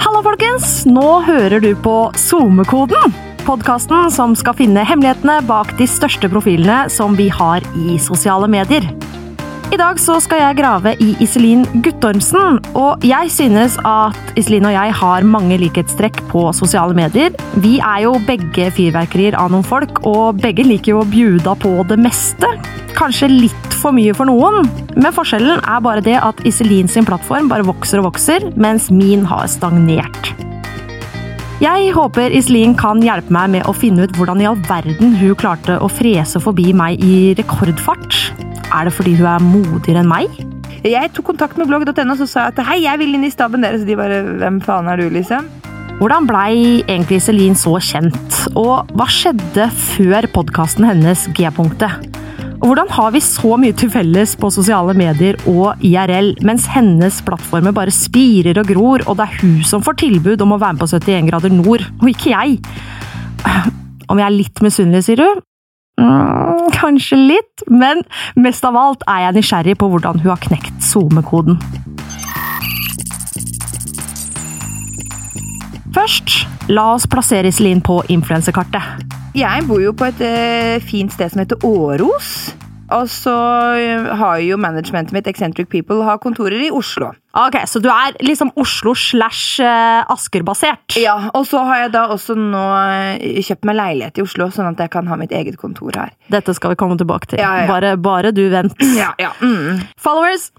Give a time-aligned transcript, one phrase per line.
[0.00, 0.86] Hallo, folkens!
[0.88, 3.12] Nå hører du på SoMe-koden.
[3.44, 8.86] Podkasten som skal finne hemmelighetene bak de største profilene som vi har i sosiale medier.
[9.70, 14.74] I dag så skal jeg grave i Iselin Guttormsen, og jeg synes at Iselin og
[14.74, 17.36] jeg har mange likhetstrekk på sosiale medier.
[17.60, 21.76] Vi er jo begge fyrverkerier av noen folk, og begge liker jo å bjuda på
[21.92, 22.50] det meste.
[23.00, 27.48] Kanskje litt for mye for noen, men forskjellen er bare det at Iselin sin plattform
[27.48, 30.34] bare vokser og vokser, mens min har stagnert.
[31.64, 35.32] Jeg håper Iselin kan hjelpe meg med å finne ut hvordan i all verden hun
[35.40, 38.20] klarte å frese forbi meg i rekordfart.
[38.68, 40.36] Er det fordi hun er modigere enn meg?
[40.84, 43.88] Jeg tok kontakt med blogg.no og sa at hei, jeg vil inn i staben deres.
[43.88, 45.48] De bare hvem faen er du, liksom?
[46.00, 52.19] Hvordan blei egentlig Iselin så kjent, og hva skjedde før podkasten hennes G-punktet?
[52.60, 57.72] Hvordan har vi så mye til felles på sosiale medier og IRL, mens hennes plattformer
[57.72, 60.82] bare spirer og gror, og det er hun som får tilbud om å være med
[60.82, 62.58] på 71 grader nord, og ikke jeg?
[64.10, 65.40] Om jeg er litt misunnelig, sier du?
[66.00, 68.02] Mm, kanskje litt, men
[68.36, 71.56] mest av alt er jeg nysgjerrig på hvordan hun har knekt SoMe-koden.
[75.96, 79.16] Først, la oss plassere Iselin på influensekartet.
[79.36, 82.50] Jeg bor jo på et eh, fint sted som heter Åros.
[82.90, 83.32] Og så
[83.78, 87.12] eh, har jo managementet mitt, Eccentric People, har kontorer i Oslo.
[87.38, 90.96] Ok, Så du er liksom Oslo slash eh, Asker-basert?
[90.98, 94.72] Ja, Og så har jeg da også nå eh, kjøpt meg leilighet i Oslo, sånn
[94.72, 96.10] at jeg kan ha mitt eget kontor her.
[96.34, 97.38] Dette skal vi komme tilbake til.
[97.44, 97.70] Ja, ja.
[97.70, 98.74] Bare, bare du vent.
[98.98, 99.30] Ja, ja.
[99.44, 99.84] Mm.
[100.02, 100.50] Followers?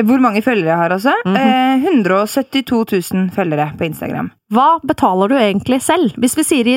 [0.00, 1.16] Hvor mange følgere jeg har også?
[1.34, 4.30] eh, 172 000 følgere på Instagram.
[4.54, 6.14] Hva betaler du egentlig selv?
[6.22, 6.76] Hvis vi sier i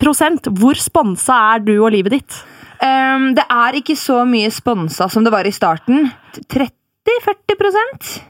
[0.00, 2.38] hvor sponsa er du og livet ditt?
[2.80, 6.08] Um, det er ikke så mye sponsa som det var i starten.
[6.48, 8.20] 30-40%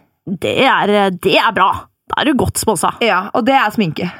[0.40, 1.70] Det er, det er bra.
[2.10, 2.90] Da er du godt sponsa.
[3.00, 4.10] Ja, og det er sminke.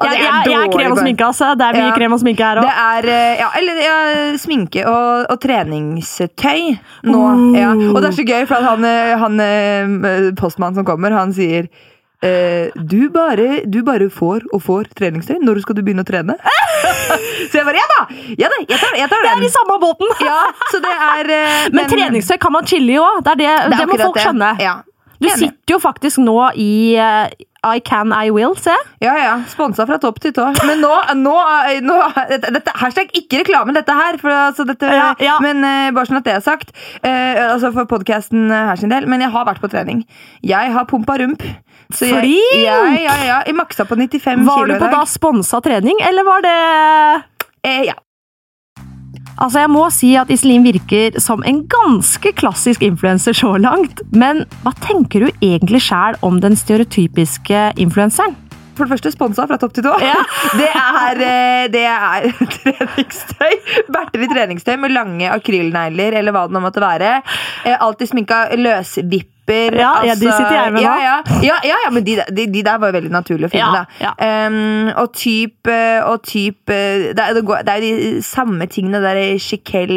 [0.00, 1.50] Og Jeg, jeg, jeg er krem og sminke, altså.
[1.58, 1.94] Det er mye Ja.
[1.96, 2.78] krem og sminke her Det òg.
[2.96, 3.96] er eh, ja, eller, ja,
[4.38, 6.78] sminke og, og treningstøy
[7.10, 7.18] nå.
[7.18, 7.58] Oh.
[7.58, 7.72] Ja.
[7.74, 11.68] Og det er så gøy, for han, eh, han eh, postmannen som kommer, han sier
[12.20, 15.38] du, bare, du bare får og får treningstøy.
[15.40, 16.36] Når skal du begynne å trene?
[17.50, 18.00] så jeg bare ja da!
[18.40, 20.12] Ja da, jeg tar, jeg tar Det er i samme båten!
[20.26, 20.42] Ja,
[20.72, 23.22] så det er eh, Men treningstøy kan man chille i òg.
[23.24, 24.54] Det, det, det det, må folk skjønne.
[24.60, 24.76] Ja.
[25.20, 25.38] Du Enig.
[25.38, 28.72] sitter jo faktisk nå i eh, I Can I Will, se.
[29.04, 29.34] Ja, ja.
[29.52, 30.46] Sponsa fra topp til tå.
[30.64, 31.34] Men nå, nå,
[31.84, 31.96] nå
[32.30, 34.16] dette, Hashtag ikke reklame, dette her.
[34.22, 35.36] For, altså, dette, Ja, ja.
[35.44, 36.72] Men uh, bare sånn at det er sagt.
[37.04, 39.04] Uh, altså For podkasten her sin del.
[39.12, 40.06] Men jeg har vært på trening.
[40.40, 41.44] Jeg har pumpa rump.
[41.92, 42.64] Så jeg, Flink!
[42.64, 46.24] ja, ja, ja, jeg maksa på 95 Var kilo du på da sponsa trening, eller
[46.28, 46.58] var det
[47.66, 47.96] Eh, ja.
[49.40, 54.02] Altså, Jeg må si at Iselin virker som en ganske klassisk influenser så langt.
[54.12, 58.36] Men hva tenker du egentlig sjæl om den stereotypiske influenseren?
[58.76, 59.94] For det første sponsa fra topp til tå.
[60.00, 60.16] Ja.
[60.60, 63.56] Det er, eh, det er treningstøy.
[63.92, 67.18] Berter i treningstøy med lange akrylnegler eller hva det nå måtte være.
[67.64, 68.46] Eh, Alltid sminka
[69.50, 69.78] løsvipper.
[69.80, 70.84] Ja, ja, de sitter jeg med nå.
[70.84, 73.52] ja, ja, ja, ja, ja, men de, de, de der var jo veldig naturlig å
[73.52, 73.84] finne.
[74.00, 74.12] Da.
[74.24, 78.24] Em, og typ, eh, og typ eh, det, er, det, går, det er jo de
[78.26, 79.92] samme tingene der Chiquel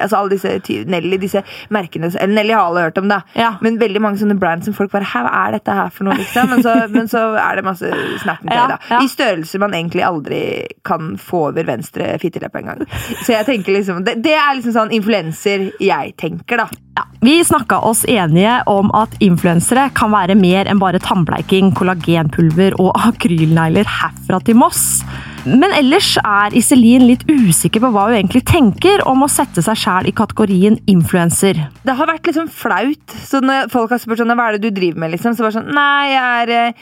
[0.00, 1.42] altså alle disse Nelly, disse
[1.74, 3.22] merkene Eller Nelly har alle hørt om, da.
[3.64, 6.16] Men veldig mange sånne brands som folk bare hva er dette her for noe?
[6.20, 6.50] liksom?
[6.50, 7.90] Men så, men så er det masse
[8.22, 9.00] snappentøy, Ja, da.
[9.02, 10.40] I størrelser man egentlig aldri
[10.86, 12.84] kan få over venstre fitteleppe engang.
[13.24, 16.83] Så jeg tenker liksom det, det er liksom sånn influenser jeg tenker, da.
[16.94, 22.76] Ja, vi snakka oss enige om at influensere kan være mer enn bare tannbleiking, kollagenpulver
[22.78, 25.02] og akrylnegler herfra til Moss.
[25.44, 29.76] Men ellers er Iselin litt usikker på hva hun egentlig tenker om å sette seg
[29.80, 31.58] sjæl i kategorien influenser.
[31.84, 33.18] Det har vært liksom flaut.
[33.26, 35.58] Så når folk har spurt sånn, hva er det du driver med, liksom, så bare
[35.58, 36.78] sånn Nei, jeg er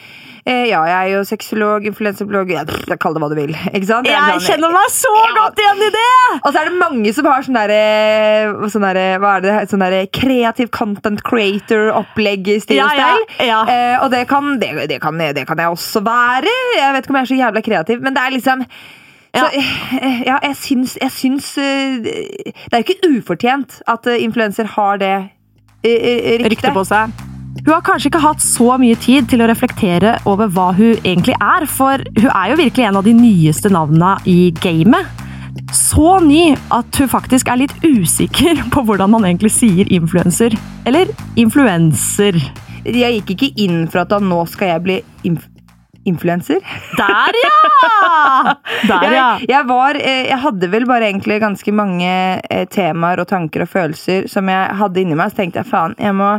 [0.47, 2.63] eh, Ja, jeg er jo sexolog, influenserblogg ja,
[3.03, 3.53] Kall det hva du vil.
[3.73, 4.07] Ikke sant?
[4.07, 5.33] Jeg Jeg sånn- kjenner meg så Ja.
[5.39, 6.07] godt igjen i det!
[6.45, 9.55] Og så er det mange som har sånn derre sånn der, Hva er det?
[9.71, 13.61] Sånn derre kreativ content creator-opplegg i stil Ja, ja, ja.
[13.69, 16.51] Eh, og det kan, det, det, kan, det kan jeg også være.
[16.77, 18.67] Jeg vet ikke om jeg er så jævla kreativ, men det er liksom
[19.33, 24.19] så, eh, ja, jeg syns, jeg syns eh, Det er jo ikke ufortjent at eh,
[24.27, 25.15] influenser har det
[25.85, 27.09] eh, eh, Rykte på seg.
[27.61, 31.37] Hun har kanskje ikke hatt så mye tid til å reflektere over hva hun egentlig
[31.37, 35.21] er, for hun er jo virkelig en av de nyeste navnene i gamet.
[35.73, 40.57] Så ny at hun faktisk er litt usikker på hvordan man egentlig sier influenser.
[40.89, 42.41] Eller influenser.
[42.89, 45.49] Jeg gikk ikke inn for at da nå skal jeg bli inf
[46.03, 46.59] influenser.
[46.99, 47.59] Der, ja!
[48.91, 49.27] Der, ja.
[49.39, 52.11] Jeg, jeg, var, eh, jeg hadde vel bare egentlig ganske mange
[52.43, 55.31] eh, temaer og tanker og følelser som jeg hadde inni meg.
[55.31, 56.33] Så tenkte jeg faen, jeg må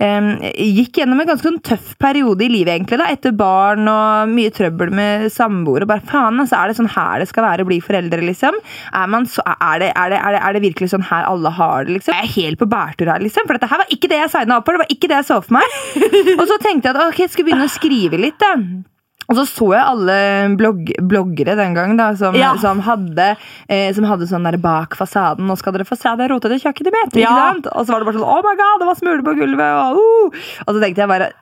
[0.00, 4.52] gikk gjennom en ganske sånn tøff periode i livet, egentlig, da, etter barn og mye
[4.54, 5.88] trøbbel med samboere.
[5.88, 8.58] Bare faen, altså, er det sånn her det skal være å bli foreldre, liksom?
[8.92, 11.52] Er, man så, er, det, er, det, er, det, er det virkelig sånn her alle
[11.58, 12.16] har det, liksom?
[12.16, 13.48] Jeg er helt på bærtur her, liksom.
[13.48, 14.78] For dette her var ikke det jeg signa opp for.
[14.78, 15.76] Det var ikke det jeg så for meg.
[16.40, 18.56] og så tenkte jeg at ok, jeg skulle begynne å skrive litt, da.
[19.28, 20.16] Og så så jeg alle
[20.58, 22.54] blogg, bloggere den gang da, som, Ja.
[22.60, 23.36] som, hadde,
[23.68, 26.96] eh, som hadde sånn der bak fasaden Nå skal dere få se det rotete kjøkkenet
[26.96, 27.20] mitt!
[27.22, 27.52] Ja.
[27.74, 29.72] Og så var det bare sånn Oh my god, det var smuler på gulvet!
[29.82, 30.42] Og, uh.
[30.66, 31.32] og så tenkte jeg bare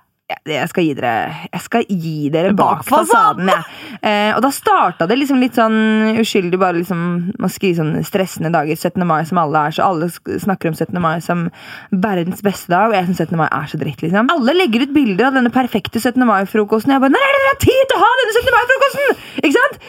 [0.47, 3.47] jeg- skal gi dere, jeg skal gi dere bak, Bak fasaden.
[3.47, 3.65] jeg.
[4.03, 8.53] Eh, og da starta det liksom litt sånn uskyldig, bare liksom å skrive sånn stressende
[8.53, 8.77] dager.
[8.77, 9.05] 17.
[9.06, 11.00] mai som alle er, så alle snakker om 17.
[11.00, 11.50] mai som
[11.93, 13.37] verdens beste dag, og jeg syns 17.
[13.37, 14.31] mai er så dritt, liksom.
[14.31, 16.25] Alle legger ut bilder av denne perfekte 17.
[16.25, 16.91] mai-frokosten.
[16.94, 18.53] Jeg bare Når er det dere har tid til å ha denne 17.
[18.56, 19.17] mai-frokosten?!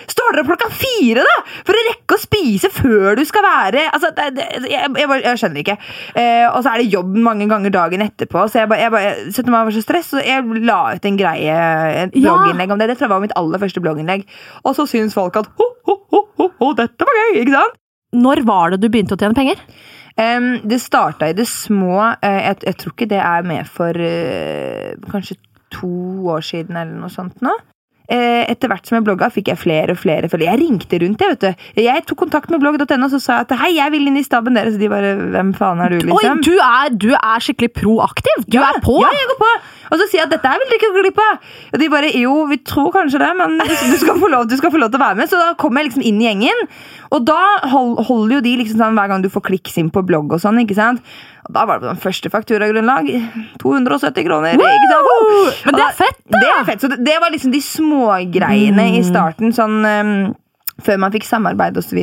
[0.09, 1.35] Står dere opp klokka fire, da?
[1.67, 5.39] For å rekke å spise før du skal være Altså, det, det, jeg, jeg, jeg
[5.41, 5.77] skjønner ikke.
[6.15, 9.51] Eh, og så er det jobb mange ganger dagen etterpå, så jeg bare, jeg 17.
[9.51, 11.57] mai var så stress, så jeg la ut en greie,
[12.05, 12.31] et Ja.
[12.35, 12.89] blogginnlegg om det.
[12.91, 14.25] Det tror jeg var mitt aller første blogginnlegg.
[14.65, 17.77] Og så syns folk at ho, ho, ho, ho, ho, dette var gøy, ikke sant?
[18.21, 19.59] Når var det du begynte å tjene penger?
[20.19, 21.95] Um, det starta i det små.
[22.19, 25.37] Uh, jeg, jeg tror ikke det er med for uh, kanskje
[25.71, 25.91] to
[26.33, 27.53] år siden eller noe sånt nå.
[28.11, 30.51] Eh, etter hvert som jeg blogga, fikk jeg flere og flere følgere.
[30.51, 31.21] Jeg ringte rundt.
[31.23, 31.67] Jeg vet du.
[31.79, 34.57] Jeg tok kontakt med blogg.no og så sa at hei, jeg vil inn i staben
[34.57, 34.75] deres.
[34.75, 36.41] Og de bare hvem faen er du, Oi, liksom?
[36.43, 38.43] du er, du er skikkelig proaktiv!
[38.51, 38.97] Du er på!
[38.99, 39.51] Ja, jeg går på!
[39.91, 41.49] Og så sier jeg at dette vil du ikke gå glipp av.
[41.71, 44.79] Og de bare jo, vi tror kanskje det, men du skal få lov, skal få
[44.83, 45.31] lov til å være med.
[45.31, 46.65] Så da kom jeg liksom inn i gjengen.
[47.15, 47.39] Og da
[47.71, 50.59] holder jo de liksom sånn hver gang du får kliks inn på blogg og sånn.
[50.63, 51.03] ikke sant?
[51.51, 53.09] Da var det på den første fakturagrunnlag.
[53.61, 54.55] 270 kroner.
[54.91, 55.65] sant?
[55.65, 56.37] Men det er fett, da!
[56.37, 56.83] Det er fett.
[56.83, 59.55] Så det, det var liksom de smågreiene i starten.
[59.55, 59.81] sånn...
[59.85, 60.15] Um,
[60.81, 61.99] før man fikk samarbeid osv.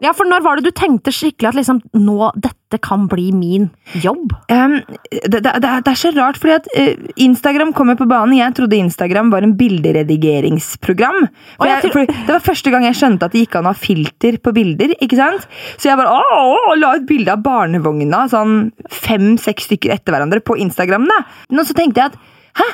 [0.00, 3.68] Ja, for når var det du tenkte skikkelig at liksom, nå, dette kan bli min
[4.00, 4.32] jobb?
[4.48, 4.78] Um,
[5.10, 8.38] det, det, det, er- så rart, fordi at uh, Instagram kommer på banen.
[8.38, 11.26] Jeg trodde Instagram var en bilderedigeringsprogram.
[11.58, 13.78] For jeg, for det var første gang jeg skjønte at det gikk an å ha
[13.78, 14.94] filter på bilder.
[15.00, 15.48] ikke sant?
[15.76, 18.70] Så jeg bare å, å, la ut bilde av barnevogna sånn
[19.02, 21.06] fem-seks stykker etter hverandre på Instagram.
[21.10, 21.20] da.
[21.52, 22.70] Nå så tenkte jeg at hæ?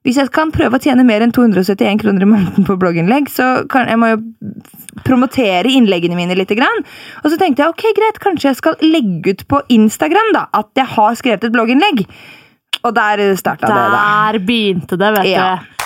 [0.00, 3.66] Hvis jeg kan prøve å tjene mer enn 271 kroner i måneden på blogginnlegg, så
[3.68, 4.20] kan jeg må jo
[5.04, 6.54] promotere innleggene mine litt.
[6.56, 10.70] Og så tenkte jeg ok, greit, kanskje jeg skal legge ut på Instagram da, at
[10.80, 12.06] jeg har skrevet et blogginnlegg.
[12.80, 13.82] Og der starta det.
[13.92, 15.58] Der begynte det, vet Ja.
[15.60, 15.76] du.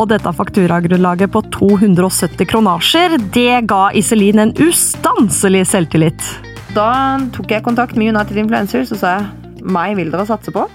[0.00, 6.20] Og dette fakturagrunnlaget på 270 kronasjer, det ga Iselin en ustanselig selvtillit.
[6.76, 9.26] Da tok jeg kontakt med United Influencers og sa jeg,
[9.64, 10.68] meg vil dere satse på.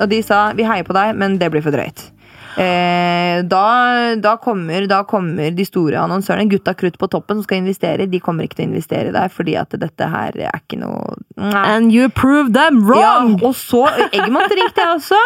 [0.00, 2.10] Og de sa vi heier på deg, men det blir for drøyt.
[2.58, 7.60] Eh, da, da, kommer, da kommer de store annonsørene, gutta krutt på toppen som skal
[7.60, 11.14] investere, de kommer ikke til å investere der fordi at dette her er ikke noe
[11.38, 11.62] Nei.
[11.76, 12.88] And you proved them Ja,
[13.20, 13.36] wrong!
[13.46, 15.20] og så Eggmont ringte jeg også.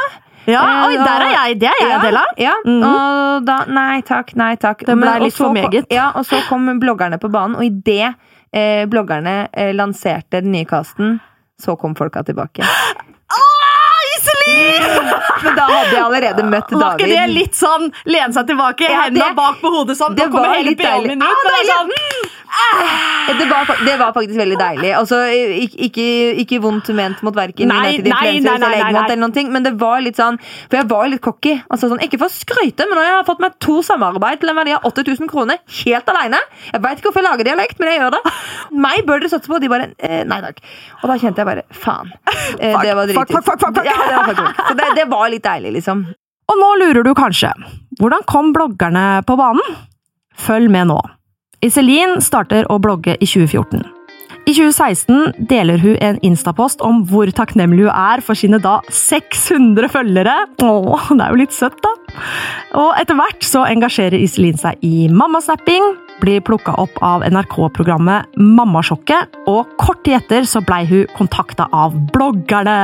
[0.51, 1.59] Ja, Eh, oi, der er jeg!
[1.63, 2.37] Det er jeg ja, del av.
[2.43, 2.83] Ja, Mhm.
[2.91, 4.85] og da Nei takk, nei takk.
[4.85, 5.87] Det ble litt for meget.
[5.95, 8.13] Ja, og så kom bloggerne på banen, og idet
[8.53, 11.21] eh, bloggerne eh, lanserte den nye casten,
[11.63, 12.67] så kom folka tilbake.
[14.43, 16.83] Ah, Men da hadde jeg allerede møtt David.
[16.83, 20.15] Var ikke det litt sånn lene seg tilbake, Ja, hendene det- bak på hodet sånn?
[20.17, 20.75] det Nå kommer var hele.
[20.77, 21.23] BH-en ut.
[21.23, 22.31] Ah, det sånn, mm,
[23.39, 24.91] det, var, det var faktisk veldig deilig.
[24.97, 25.19] Altså,
[25.87, 26.05] ikke,
[26.43, 30.00] ikke, vondt ment mot verken United Influencers eller Eggmont, eller noen ting, men det var
[30.05, 31.55] litt sånn For jeg var litt cocky.
[31.72, 34.53] Altså, sånn, ikke for å skryte, men nå har jeg fått meg to samarbeid til
[34.53, 36.41] en verdi av 8000 kroner helt alene.
[36.72, 38.22] Jeg veit ikke hvorfor jeg lager dialekt, men jeg gjør det.
[38.87, 39.61] Meg bør dere satse på.
[39.63, 40.61] De bare eh, Nei takk.
[41.03, 42.13] Og da kjente jeg bare faen.
[42.61, 43.84] Eh, det var fuck.
[43.87, 43.96] Ja,
[44.36, 46.05] Så det, det var litt deilig, liksom.
[46.53, 47.53] Og nå lurer du kanskje.
[48.01, 49.81] Hvordan kom bloggerne på banen?
[50.39, 51.01] Følg med nå.
[51.62, 53.84] Iselin starter å blogge i 2014.
[54.43, 59.86] I 2016 deler hun en instapost om hvor takknemlig hun er for sine da 600
[59.93, 60.34] følgere.
[60.67, 61.93] Åh, det er jo litt søtt, da.
[62.81, 65.86] Og etter hvert så engasjerer Iselin seg i mammasnapping,
[66.22, 71.94] blir plukka opp av NRK-programmet Mammasjokket, og kort tid etter så blei hun kontakta av
[72.15, 72.77] bloggerne.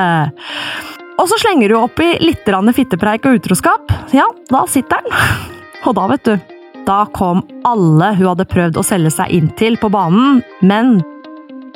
[1.18, 3.90] Og så slenger hun opp i litt fittepreik og utroskap.
[4.14, 5.12] Ja, da sitter den.
[5.86, 6.38] Og da, vet du,
[6.86, 10.98] da kom alle hun hadde prøvd å selge seg inn til på banen, men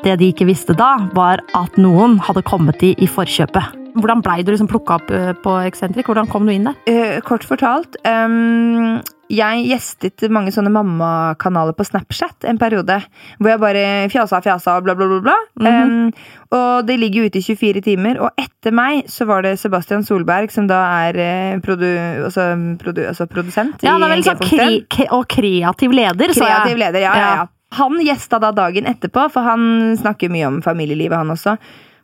[0.02, 3.81] det de ikke visste da, var at noen hadde kommet de i forkjøpet.
[3.92, 6.08] Hvordan blei du liksom plukka opp eh, på Eksentrik?
[6.08, 6.76] Hvordan kom du inn der?
[6.88, 9.00] Eh, kort fortalt um,
[9.32, 12.98] Jeg gjestet mange sånne mammakanaler på Snapchat en periode.
[13.38, 15.20] Hvor jeg bare fjasa og fjasa og bla, bla, bla.
[15.24, 15.36] bla.
[15.68, 16.10] Ehm,
[16.52, 18.20] og det ligger jo ute i 24 timer.
[18.24, 21.88] Og etter meg så var det Sebastian Solberg, som da er eh, produ,
[22.28, 26.44] altså, produ, altså produsent Ja, han er vel sånn kre kre og kreativ leder, så
[26.44, 26.52] jeg.
[26.52, 27.48] Kreativ leder, ja, ja, ja.
[27.78, 31.56] Han gjesta da dagen etterpå, for han snakker mye om familielivet, han også.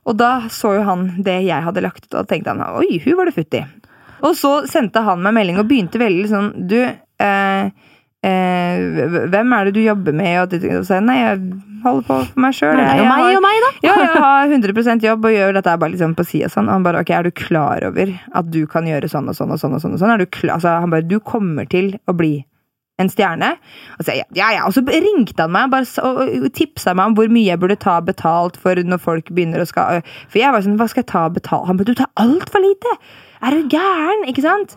[0.08, 3.18] Og da så jo han det jeg hadde lagt ut, og tenkte han oi, hun
[3.18, 3.62] var det futt i.
[4.24, 7.68] Og så sendte han meg melding og begynte veldig sånn Du, eh,
[8.26, 10.40] eh, hvem er det du jobber med?
[10.42, 11.42] Og så sa jeg nei, jeg
[11.84, 12.74] holder på for meg sjøl.
[12.80, 13.70] Jeg, jeg, og meg, da.
[13.86, 16.70] Ja, jeg har 100 jobb og gjør dette bare liksom på sida sånn.
[16.70, 19.54] Og han bare ok, er du klar over at du kan gjøre sånn og sånn
[19.54, 19.76] og sånn?
[19.78, 20.14] og sånn og sånn?
[20.16, 20.56] Er du klar?
[20.58, 22.40] Altså, han bare du kommer til å bli
[22.98, 23.52] en stjerne.
[23.98, 27.30] Og så, ja, ja, og så ringte han meg bare, og tipsa meg om hvor
[27.32, 30.78] mye jeg burde ta betalt for når folk begynner å skal For jeg var sånn,
[30.80, 31.68] hva skal jeg ta betalt?
[31.70, 32.98] Han bare, du tar altfor lite!
[33.38, 34.24] Er du gæren?
[34.26, 34.74] Ikke sant?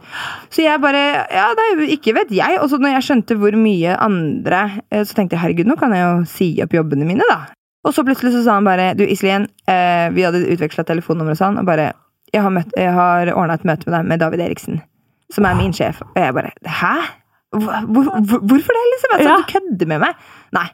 [0.53, 0.99] Så jeg bare
[1.33, 2.59] Ja, det er, jo ikke vet jeg.
[2.61, 4.59] Og så når jeg skjønte hvor mye andre
[4.91, 7.55] Så tenkte jeg herregud, nå kan jeg jo si opp jobbene mine, da.
[7.81, 11.41] Og så plutselig så sa han bare Du, Iselin, eh, vi hadde utveksla telefonnummer og
[11.41, 11.91] sånn, og bare
[12.31, 14.77] Jeg har, møtt, har ordna et møte med deg med David Eriksen,
[15.33, 15.99] som er min sjef.
[16.13, 16.93] Og jeg bare Hæ?
[17.51, 19.13] Hvor, hvor, hvorfor det, liksom?
[19.17, 19.37] Altså, ja.
[19.37, 20.27] Du kødder med meg?
[20.55, 20.67] Nei.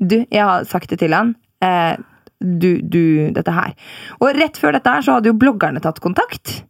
[0.00, 1.34] Du, jeg har sagt det til han.
[1.64, 1.94] Eh,
[2.40, 3.02] du, du,
[3.36, 3.76] dette her.
[4.20, 6.60] Og rett før dette her så hadde jo bloggerne tatt kontakt.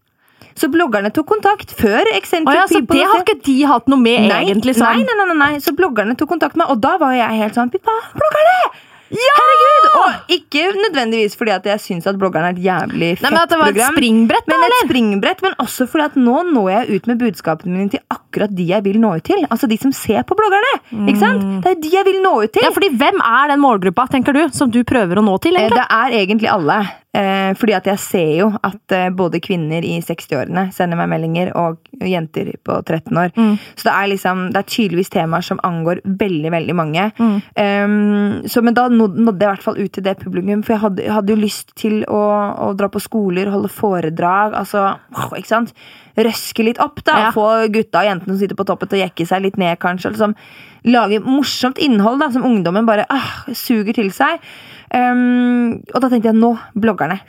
[0.59, 4.03] Så bloggerne tok kontakt før Eccentric oh, ja, Så det har ikke de hatt noe
[4.03, 4.75] med, nei, egentlig?
[4.77, 4.99] Sånn.
[4.99, 7.57] Nei, nei, nei, nei, så bloggerne tok kontakt med meg, og da var jeg helt
[7.57, 8.90] sånn Pippa, bloggerne!
[9.11, 9.35] Ja!
[9.41, 9.87] Herregud!
[10.01, 13.35] Og ikke nødvendigvis fordi at jeg syns at bloggeren er et jævlig fett program.
[13.35, 16.71] Men at det var et springbrett, men et springbrett, men også fordi at nå når
[16.71, 19.43] jeg ut med budskapene mine til akkurat de jeg vil nå ut til.
[19.51, 20.73] Altså de som ser på bloggerne.
[21.11, 21.43] Ikke sant?
[21.43, 21.61] Mm.
[21.65, 22.67] Det er de jeg vil nå ut til.
[22.67, 25.57] Ja, fordi Hvem er den målgruppa tenker du, som du prøver å nå til?
[25.57, 25.81] Eh, egentlig?
[25.81, 26.81] Det er egentlig alle.
[27.11, 31.51] Eh, fordi at jeg ser jo at eh, både kvinner i 60-årene sender meg meldinger,
[31.59, 33.33] og jenter på 13 år.
[33.35, 33.57] Mm.
[33.75, 37.09] Så det er liksom, det er tydeligvis temaer som angår veldig, veldig mange.
[37.19, 37.41] Mm.
[37.57, 40.85] Um, så, men da nådde jeg i hvert fall ut til det publikum, for jeg
[40.85, 42.23] hadde, hadde jo lyst til å,
[42.69, 44.93] å, dra på skoler, holde foredrag, altså
[45.35, 45.75] Ikke sant?
[46.27, 47.17] Røske litt opp, da.
[47.27, 47.31] Ja.
[47.35, 50.13] Få gutta og jentene som sitter på toppen, til å jekke seg litt ned, kanskje.
[50.15, 50.37] Liksom,
[50.91, 54.41] lage morsomt innhold da, som ungdommen bare ah, suger til seg.
[54.91, 57.21] Um, og da tenkte jeg nå, bloggerne.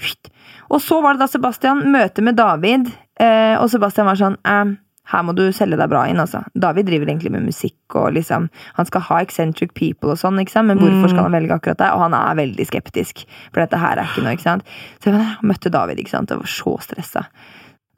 [0.72, 2.88] Og så var det da Sebastian møte med David,
[3.22, 4.72] uh, og Sebastian var sånn uh,
[5.12, 6.44] her må du selge deg bra inn, altså.
[6.56, 10.54] David driver egentlig med musikk og liksom Han skal ha eccentric people og sånn, ikke
[10.54, 10.70] sant?
[10.70, 11.96] men hvorfor skal han velge akkurat deg?
[11.96, 14.78] Og han er veldig skeptisk, for dette her er ikke noe, ikke sant.
[15.04, 17.26] Så jeg møtte David, ikke sant, og var så stressa.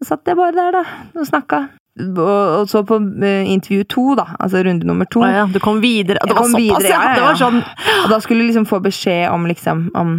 [0.04, 0.84] Så satt jeg bare der, da,
[1.16, 1.64] og snakka
[2.02, 5.22] og så på uh, intervju to, da, altså runde nummer to.
[5.24, 5.46] Ah, ja.
[5.46, 6.18] Du kom videre?
[6.26, 7.60] Det var såpass, ja, ja, ja, var Sånn.
[8.04, 10.16] Og da skulle du liksom få beskjed om liksom om,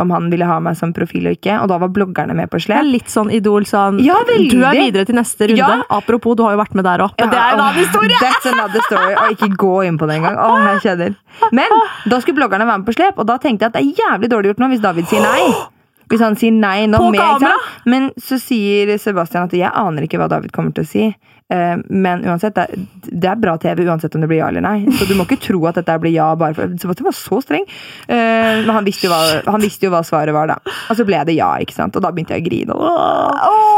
[0.00, 2.60] om han ville ha meg som profil og ikke, og da var bloggerne med på
[2.62, 2.88] slep.
[2.88, 5.84] Litt sånn Idol sånn ja, Du er videre til neste runde.
[5.92, 7.12] Apropos, du har jo vært med der òg.
[7.20, 8.24] Men det er en annen historie!
[8.24, 9.12] That's another story.
[9.12, 10.40] Og ikke gå inn på det engang.
[10.40, 11.16] Å, jeg kjenner.
[11.52, 14.04] Men da skulle bloggerne være med på slep, og da tenkte jeg at det er
[14.06, 15.50] jævlig dårlig gjort nå hvis David sier nei.
[16.10, 17.54] Hvis han sier nei nå På kamera!
[17.90, 21.08] Men så sier Sebastian at jeg aner ikke hva David kommer til å si.
[21.46, 24.64] Uh, men uansett, det er, det er, bra TV uansett om det blir ja eller
[24.64, 24.90] nei.
[24.98, 27.66] Så du må ikke tro at dette blir ja bare for Sebastian var så streng.
[28.10, 30.76] Uh, men han visste, hva, han visste, jo hva, svaret var, da.
[30.90, 31.98] Og så ble det ja, ikke sant.
[31.98, 32.78] Og da begynte jeg å grine.
[32.78, 33.75] Åh.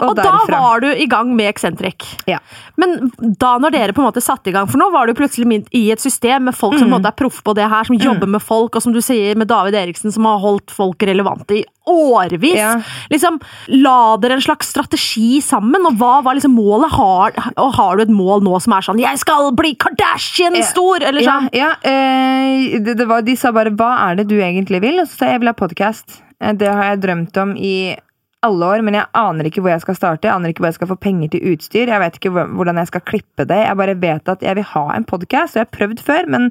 [0.00, 2.06] Og, og da var du i gang med Eksentrik.
[2.30, 2.40] Ja.
[2.80, 5.64] Men da når dere på en måte satte i gang, for nå var du plutselig
[5.74, 6.98] i et system med folk som mm.
[7.04, 8.02] er proffe på det her, som mm.
[8.02, 11.60] jobber med folk, og som du sier med David Eriksen, som har holdt folk relevante
[11.60, 12.56] i årevis.
[12.56, 12.80] Ja.
[13.12, 13.38] Liksom,
[13.76, 16.92] la dere en slags strategi sammen, og hva var liksom målet?
[16.94, 21.04] Har, og har du et mål nå som er sånn 'Jeg skal bli Kardashian-stor'?
[21.08, 21.48] Eller sånn?
[21.52, 25.00] Ja, ja eh, det, det var, de sa bare 'Hva er det du egentlig vil?'
[25.00, 26.20] Og så sa jeg 'Jeg vil ha podkast'.
[26.40, 27.96] Eh, det har jeg drømt om i
[28.44, 30.28] alle år, men jeg aner ikke hvor jeg skal starte.
[30.28, 31.90] Jeg aner ikke hvor jeg skal få penger til utstyr.
[31.90, 33.60] Jeg vet ikke hvordan jeg skal klippe det.
[33.64, 36.50] Jeg bare vet at jeg vil ha en podkast, og jeg har prøvd før, men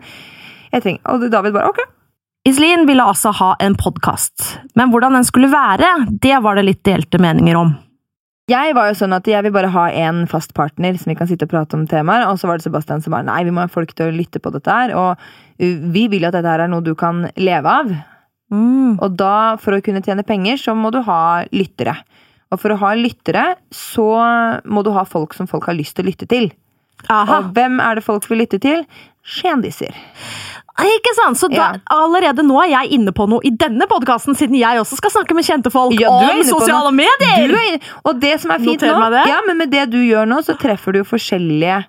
[0.74, 1.90] jeg trenger Og David bare 'ok'.
[2.46, 6.84] Iselin ville altså ha en podkast, men hvordan den skulle være, det var det litt
[6.84, 7.70] delte meninger om.
[8.52, 11.30] Jeg var jo sånn at jeg vil bare ha én fast partner som vi kan
[11.30, 13.64] sitte og prate om temaer, og så var det Sebastian som var nei, vi må
[13.64, 15.16] ha folk til å lytte på dette her, og
[15.96, 17.94] vi vil at dette her er noe du kan leve av.
[18.54, 18.98] Mm.
[19.02, 21.98] Og da, for å kunne tjene penger, så må du ha lyttere.
[22.54, 24.10] Og for å ha lyttere, så
[24.70, 26.52] må du ha folk som folk har lyst til å lytte til.
[27.10, 27.40] Aha.
[27.40, 28.86] Og hvem er det folk vil lytte til?
[29.24, 29.96] Kjendiser.
[30.84, 31.38] Ikke sant?
[31.38, 34.98] Så da, allerede nå er jeg inne på noe i denne podkasten, siden jeg også
[34.98, 37.78] skal snakke med kjente folk ja, om sosiale medier!
[38.02, 38.96] og det som er fint nå,
[39.30, 41.84] ja, men med det du gjør nå, så treffer du jo forskjellige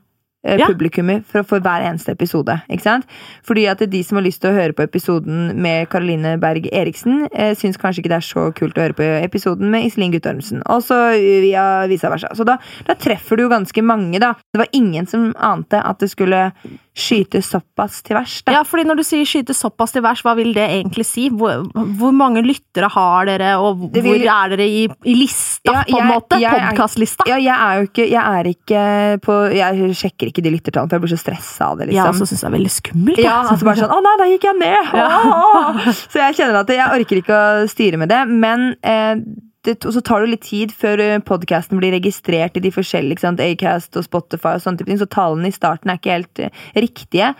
[0.44, 0.68] ja.
[0.68, 2.58] publikummer for, for, hver eneste episode.
[2.68, 3.08] ikke sant?
[3.46, 7.26] Fordi at de som har lyst til å høre på episoden med Caroline Berg Eriksen,
[7.32, 10.62] eh, syns kanskje ikke det er så kult å høre på episoden med Iselin Guttormsen.
[10.70, 12.32] Og så via vice versa.
[12.36, 12.58] Så da,
[12.88, 14.34] da, treffer du jo ganske mange, da.
[14.52, 16.50] Det var ingen som ante at det skulle
[16.94, 18.52] skyte såpass til værs, da.
[18.54, 21.24] Ja, fordi når du sier skyte såpass til værs, hva vil det egentlig si?
[21.28, 21.64] Hvor,
[21.98, 25.98] hvor mange lyttere har dere, og hvor vil- er dere i, i lista, Ja, på
[25.98, 26.38] en jeg- måte?
[26.54, 27.26] Podkastlista?
[27.26, 28.84] Ja, jeg er jo ikke Jeg er ikke
[29.26, 32.14] på Jeg sjekker ikke de lyttertallene, for jeg blir så stressa av det, Ja, og
[32.14, 33.18] så syns jeg det er veldig skummelt.
[33.18, 34.94] Ja, så altså bare sånn Å nei, da gikk jeg ned!
[34.94, 35.82] Åh!
[36.12, 38.22] Så jeg kjenner at jeg orker ikke å styre med det.
[38.28, 39.16] Men eh,
[39.64, 43.26] det, og så tar det litt tid før podkasten blir registrert i de forskjellige, ikke
[43.26, 46.38] sant, Acast og Spotify og sånne type ting, så tallene i starten er ikke helt
[46.38, 47.34] eh, riktige.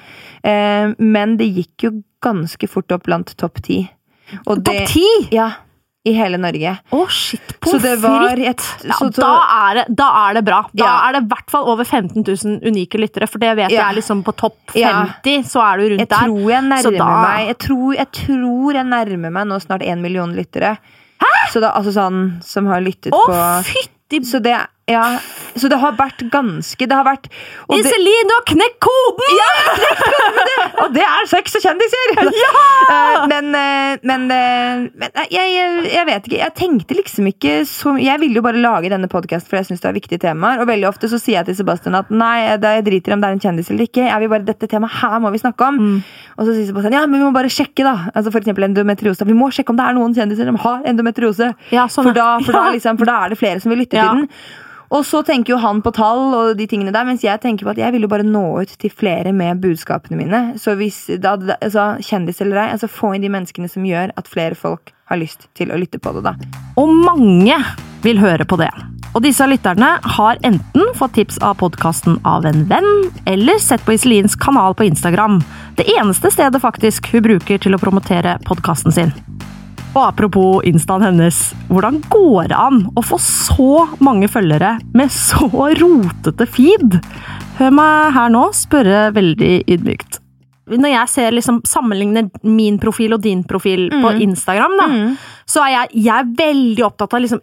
[0.45, 1.93] Eh, men det gikk jo
[2.25, 3.83] ganske fort opp blant topp ti.
[4.49, 5.07] Topp ti!
[5.35, 5.51] Ja.
[6.05, 6.69] I hele Norge.
[6.93, 9.29] Å, shit, Så pommes det var et Ja, da,
[9.71, 10.59] er det, da er det bra.
[10.77, 10.97] Da Ja.
[11.09, 13.79] er det i hvert fall over 15 000 unike lyttere, for det vet Ja.
[13.79, 14.91] jeg er liksom på topp Ja.
[15.25, 16.27] 50, så er du rundt Jeg der.
[16.29, 20.03] tror jeg nærmer da- meg jeg tror, jeg tror jeg nærmer meg nå snart én
[20.05, 20.77] million lyttere.
[21.53, 24.57] Så da, altså sånn som har lyttet Å, på fytti så det,
[24.91, 25.19] ja,
[25.57, 27.31] så det har vært ganske Det har vært
[27.73, 29.39] Og Iselin, du har knekt koden!
[30.85, 32.13] og det er sex og kjendiser!
[32.37, 33.25] Ja!
[33.31, 35.55] men eh, men, eh, men jeg,
[35.89, 36.41] jeg, vet ikke.
[36.41, 39.85] Jeg tenkte liksom ikke så Jeg ville jo bare lage denne podkasten for jeg syns
[39.85, 40.61] det er viktige temaer.
[40.61, 43.31] Og veldig ofte så sier jeg til Sebastian at nei, det jeg driter om det
[43.31, 44.05] er en kjendis eller ikke.
[44.09, 45.81] Jeg vil bare, Dette temaet her må vi snakke om.
[46.37, 48.11] Og så sier Sebastian ja, men vi må bare sjekke, da.
[48.13, 49.29] Altså For eksempel endometriose.
[49.29, 51.55] Vi må sjekke om det er noen kjendiser som har endometriose.
[51.73, 54.01] Ja, sånn, for, da, for, da, liksom, for da er det flere som vil lytte
[54.01, 54.11] Ja.
[54.11, 54.31] til den.
[54.93, 57.75] Og så tenker jo han på tall og de tingene der, mens jeg tenker på
[57.75, 60.43] at jeg vil jo bare nå ut til flere med budskapene mine.
[60.61, 64.31] Så hvis, da, altså, Kjendis eller ei, altså få inn de menneskene som gjør at
[64.31, 66.25] flere folk har lyst til å lytte på det.
[66.29, 66.37] da.
[66.81, 67.57] Og mange
[68.05, 68.71] vil høre på det.
[69.15, 72.89] Og disse lytterne har enten fått tips av podkasten av en venn,
[73.31, 75.39] eller sett på Iselins kanal på Instagram.
[75.79, 79.15] Det eneste stedet faktisk hun bruker til å promotere podkasten sin.
[79.95, 81.37] Og apropos instaen hennes,
[81.71, 86.99] hvordan går det an å få så mange følgere med så rotete feed?
[87.61, 90.19] Hør meg her nå spørre veldig ydmykt.
[90.75, 94.87] Når jeg ser liksom sammenligner min profil og din profil på Instagram, da,
[95.47, 97.43] så er jeg, jeg er veldig opptatt av liksom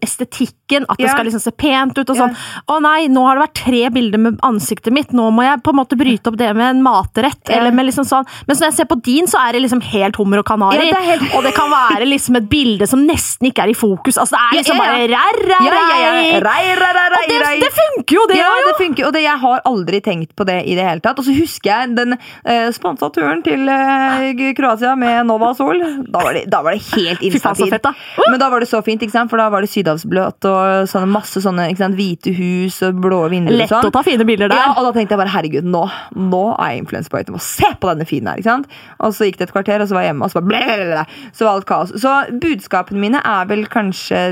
[0.72, 1.12] estetikken, at det Ja.
[1.12, 2.28] skal liksom se pent ut og Ja.
[2.28, 2.36] sånn.
[2.68, 5.70] Å nei, nå har det vært tre bilder med ansiktet mitt, nå må jeg på
[5.72, 7.38] en måte bryte opp det med en matrett.
[7.50, 7.58] Ja.
[7.58, 8.26] eller med liksom sånn.
[8.48, 10.86] Mens når jeg ser på din, så er det liksom helt hummer og kanari.
[10.88, 13.74] Ja, det helt- Og det kan være liksom et bilde som nesten ikke er i
[13.74, 14.18] fokus.
[14.18, 14.92] Altså Det er liksom ja, ja.
[14.92, 16.40] bare ræ, ræ, Ja, ja, ja.
[16.40, 16.52] ræ.
[16.52, 19.40] Rei, rei, rei, Og det, det funker jo, det ja, det funker, og det, jeg
[19.40, 21.20] har aldri tenkt på det i det hele tatt.
[21.20, 25.80] Og så husker jeg den uh, sponsa turen til eh, Kroatia med Nova Sol.
[26.12, 27.94] Da var det, da var det helt da.
[28.30, 29.30] Men da var det så fint, ikke sant?
[29.30, 30.61] for da var det sydhavsbløt og
[30.92, 31.98] sånne, masse sånne sant?
[31.98, 33.58] hvite hus og blå vinduer.
[33.64, 33.92] Lett og sånn.
[33.92, 34.64] å ta fine bilder der.
[34.64, 35.84] Ja, og da tenkte jeg bare herregud, nå,
[36.32, 37.44] nå er jeg influenser på YouTube.
[37.46, 38.42] Se på denne fine her!
[38.42, 38.80] ikke sant?
[39.00, 41.06] Og så gikk det et kvarter, og så var jeg hjemme, og så ble, ble.
[41.38, 41.96] Så var alt kaos.
[42.02, 44.26] Så budskapene mine er vel kanskje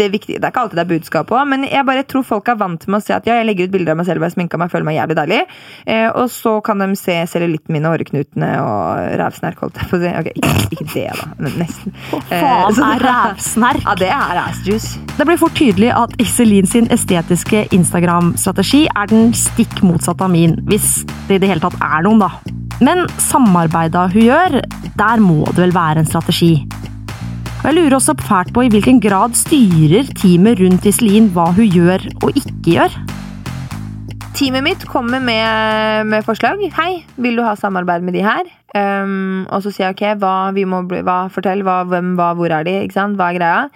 [0.00, 0.38] det viktige.
[0.40, 2.86] Det er ikke alltid det er budskap òg, men jeg bare tror folk er vant
[2.88, 4.60] med å se at ja, jeg legger ut bilder av meg selv og jeg sminka
[4.60, 5.40] meg, føler meg jævlig deilig.
[5.84, 10.00] Eh, og så kan de se cellulitten min og åreknutene og rævsnerk, holdt jeg på
[10.00, 10.12] å si.
[10.22, 11.96] Ok, ikke, ikke det, da, men nesten.
[12.10, 13.82] Hva Eh, så er rævsnerk?
[13.92, 15.00] Ja, det er ass juice.
[15.18, 20.56] Det blir fort tydelig at Iselin sin estetiske Instagram-strategi er den stikk motsatte av min,
[20.66, 22.30] hvis det i det hele tatt er noen, da.
[22.82, 24.58] Men samarbeida hun gjør,
[24.98, 26.64] der må det vel være en strategi.
[27.60, 31.70] Og jeg lurer også fælt på i hvilken grad styrer teamet rundt Iselin hva hun
[31.70, 32.98] gjør og ikke gjør.
[34.34, 36.58] Teamet mitt kommer med, med forslag.
[36.74, 38.50] Hei, vil du ha samarbeid med de her?
[38.74, 42.30] Um, og så sier jeg ok, hva, vi må bli, hva, fortell hva, hvem, hva,
[42.38, 42.78] hvor er de?
[42.86, 43.18] Ikke sant?
[43.20, 43.66] Hva er greia?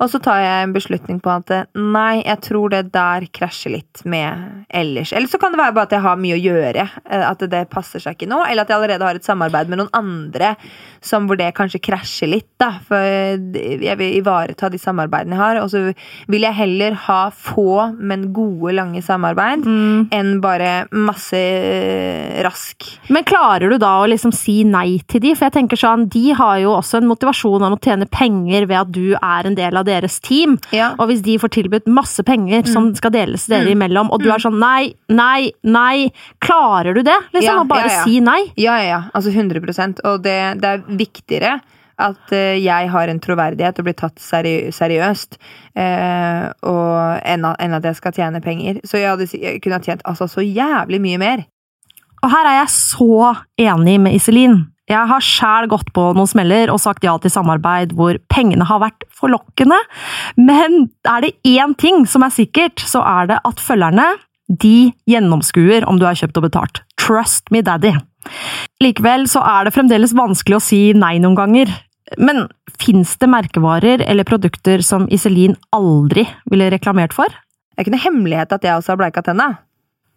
[0.00, 3.74] Og så tar jeg en beslutning på at eh, nei, jeg tror det der krasjer
[3.74, 5.10] litt med ellers.
[5.12, 6.86] Eller så kan det være bare at jeg har mye å gjøre.
[7.04, 8.38] eh, At det passer seg ikke nå.
[8.46, 10.54] Eller at jeg allerede har et samarbeid med noen andre
[11.04, 12.48] som hvor det kanskje krasjer litt.
[12.60, 12.70] da.
[12.88, 15.60] For jeg vil ivareta de samarbeidene jeg har.
[15.60, 15.84] Og så
[16.32, 17.68] vil jeg heller ha få,
[18.00, 22.88] men gode, lange samarbeid enn bare masse eh, rask.
[23.12, 25.34] Men klarer du da å liksom si nei til de?
[25.36, 28.78] For jeg tenker sånn, de har jo også en motivasjon om å tjene penger ved
[28.80, 30.56] at du er en del av deres team.
[30.76, 30.92] Ja.
[30.98, 34.42] Og hvis de får tilbudt masse penger som skal deles dere imellom, og du er
[34.42, 36.10] sånn nei, nei, nei,
[36.42, 37.18] klarer du det?
[37.34, 38.06] Liksom, Ja, å bare ja, ja.
[38.06, 38.40] si nei?
[38.60, 39.02] Ja, ja, ja.
[39.16, 41.60] Altså 100 Og det, det er viktigere
[42.00, 45.38] at eh, jeg har en troverdighet og blir tatt seri seriøst,
[45.76, 48.80] eh, og enn at, jeg skal tjene penger.
[48.88, 51.44] Så jeg, hadde, jeg kunne ha tjent altså, så jævlig mye mer.
[52.20, 54.58] Og her er jeg så enig med Iselin.
[54.90, 58.80] Jeg har sjæl gått på noen smeller og sagt ja til samarbeid hvor pengene har
[58.82, 59.78] vært forlokkende,
[60.40, 64.08] men er det én ting som er sikkert, så er det at følgerne
[64.50, 66.82] de gjennomskuer om du er kjøpt og betalt.
[66.98, 67.94] Trust me, daddy.
[68.82, 71.70] Likevel så er det fremdeles vanskelig å si nei noen ganger.
[72.18, 72.48] Men
[72.82, 77.30] fins det merkevarer eller produkter som Iselin aldri ville reklamert for?
[77.30, 79.52] Det er ikke noe hemmelighet at jeg også har bleika tenna.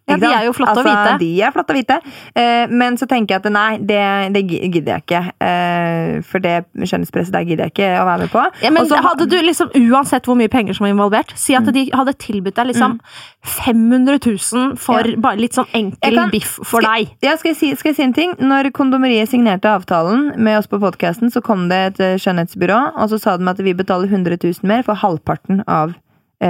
[0.06, 1.18] Ja, de er jo flotte og altså, hvite.
[1.22, 1.96] De er flotte og hvite.
[2.36, 4.00] Eh, men så tenker jeg at nei, det,
[4.34, 5.22] det gidder jeg ikke.
[5.40, 8.42] Eh, for det skjønnhetspresset der gidder jeg ikke å være med på.
[8.62, 11.64] Ja, men Også, hadde du liksom, Uansett hvor mye penger som var involvert, si at
[11.72, 12.98] de hadde tilbudt deg liksom
[13.44, 15.10] 500 000 for Mm.
[15.14, 15.20] Ja.
[15.20, 17.16] bare litt sånn enkel kan- biff for skal, deg.
[17.22, 18.34] Ja, skal jeg, si, skal jeg si en ting?
[18.40, 23.08] Når Kondomeriet signerte avtalen med oss på podkasten, så kom det et eh, skjønnhetsbyrå, og
[23.10, 25.94] så sa de at vi betaler 100 000 mer for halvparten av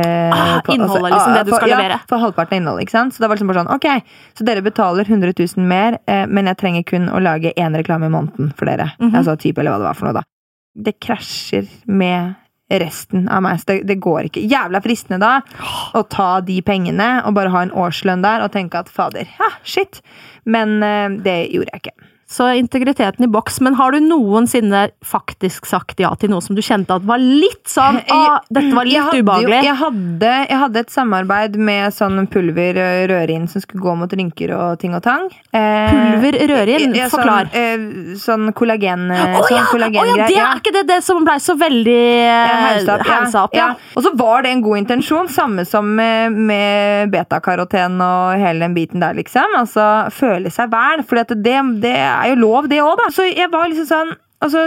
[0.03, 1.99] Ah, på- innholdet, liksom, det du for, skal ja, levere.
[2.09, 3.15] For halvparten av innholdet, ikke sant?
[3.15, 6.47] Så det var liksom bare sånn, ok, så dere betaler 100 000 mer, eh, men
[6.47, 8.93] jeg trenger kun å lage én reklame i måneden for dere.
[9.01, 9.15] Mhm.
[9.15, 10.23] Altså type, eller hva det var for noe, da.
[10.77, 12.35] Det krasjer med
[12.71, 13.59] resten av meg.
[13.61, 14.43] Så det, det går ikke.
[14.51, 15.41] Jævla fristende da
[15.95, 19.51] å ta de pengene og bare ha en årslønn der og tenke at fader, ja,
[19.63, 20.01] shit.
[20.45, 22.11] Men eh, det gjorde jeg ikke.
[22.35, 23.61] Så integriteten i boks.
[23.63, 27.69] Men har du noensinne faktisk sagt ja til noe som du kjente at var litt
[27.71, 29.61] sånn ah, Dette var Jeg litt jo- ubehagelig.
[29.69, 34.55] Jeg hadde, jeg hadde et samarbeid med sånn pulver rødrin som skulle gå mot rynker
[34.57, 35.29] og ting og tang.
[35.55, 36.95] Eh, Pulver rødrin?
[36.99, 37.51] ja, Forklar.
[37.53, 39.07] Sånn, eh, sånn kollagen...
[39.15, 39.65] eh, Å sånn ja!
[39.71, 40.19] Kollagengreier.
[40.25, 43.69] ja, det er ikke det, det som blei så veldig Ja, hausa opp, ja.
[43.95, 48.75] Og så var det en god intensjon, samme som med, med betakaroten og hele den
[48.77, 49.55] biten der, liksom.
[49.59, 51.05] Altså, føle seg vel.
[51.07, 51.39] For det,
[51.85, 53.11] det er jo lov, det òg, da.
[53.13, 54.61] Så jeg var liksom sånn Og så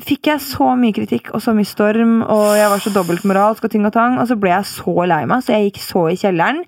[0.00, 3.70] fikk jeg så mye kritikk og så mye storm, og jeg var så dobbeltmoralsk og
[3.72, 6.14] ting og tang, og så ble jeg så lei meg, så jeg gikk så i
[6.16, 6.60] kjelleren.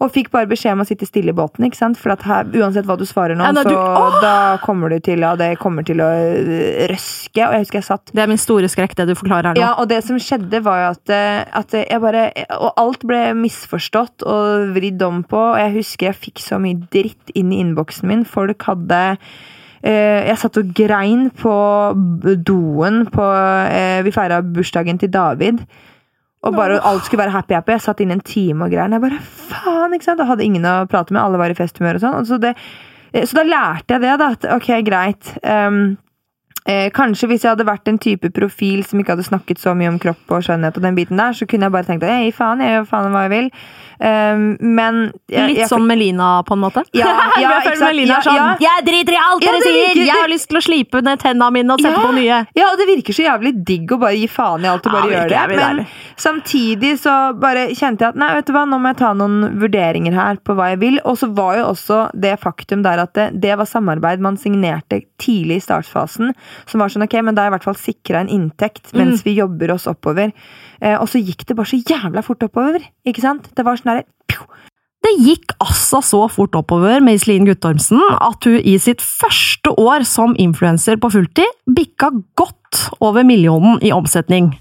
[0.00, 1.98] Og fikk bare beskjed om å sitte stille i båten, ikke sant?
[1.98, 5.00] for at her, uansett hva du svarer nå, Ja, da, så du- da kommer du
[5.00, 7.42] til ja, det kommer til å øh, røske.
[7.44, 9.60] Og jeg husker jeg satt Det er min store skrekk, det du forklarer her nå.
[9.66, 13.34] ja, og det som skjedde var jo at, eh, at jeg bare Og alt ble
[13.34, 17.60] misforstått og vridd om på, og jeg husker jeg fikk så mye dritt inn i
[17.60, 18.24] innboksen min.
[18.24, 19.18] Folk hadde
[19.82, 21.52] Jeg satt og grein på
[22.42, 23.26] doen på
[23.70, 25.62] eh, Vi feira bursdagen til David.
[26.46, 27.74] Og bare alt skulle være happy-happy.
[27.74, 28.94] Jeg satt inn en time og grein.
[28.94, 30.22] Jeg bare, faen, ikke sant?
[30.22, 31.22] Jeg hadde ingen å prate med.
[31.22, 32.28] Alle var i festhumør og sånn.
[32.28, 32.54] Så, det,
[33.12, 34.28] eh, så da lærte jeg det, da.
[34.36, 35.32] At ok, greit.
[35.42, 35.96] Um,
[36.68, 39.88] Eh, kanskje hvis jeg hadde vært en type profil som ikke hadde snakket så mye
[39.88, 42.60] om kropp og skjønnhet, og den biten der, så kunne jeg bare tenkt at faen,
[42.60, 43.48] jeg gjør faen hva jeg vil.
[43.98, 46.84] Um, men jeg, Litt jeg, sånn Melina, på en måte.
[46.94, 47.08] Ja,
[47.42, 47.80] ja, jeg føler?
[47.88, 48.44] Melina er sånn ja.
[48.62, 49.78] Jeg driter i alt dere sier!
[49.88, 52.38] virker- Jeg har lyst til å slipe ned tenna mine og sette på nye.
[52.54, 55.10] Ja, og det virker så jævlig digg å bare gi faen i alt og bare
[55.16, 55.58] gjøre det.
[55.58, 55.82] Men
[56.22, 59.58] samtidig så bare kjente jeg at nei, vet du hva, nå må jeg ta noen
[59.60, 61.00] vurderinger her på hva jeg vil.
[61.08, 65.02] Og så var jo også det faktum der at det, det var samarbeid man signerte
[65.22, 66.32] tidlig i startfasen,
[66.70, 69.24] som var sånn ok, men da er jeg i hvert fall sikra en inntekt mens
[69.26, 70.32] vi jobber oss oppover.
[70.80, 73.48] Eh, og så gikk det bare så jævla fort oppover, ikke sant?
[73.58, 74.06] Det var sånn derre
[75.08, 80.04] Det gikk altså så fort oppover med Iselin Guttormsen at hun i sitt første år
[80.04, 84.52] som influenser på fulltid bikka godt over millionen i omsetning.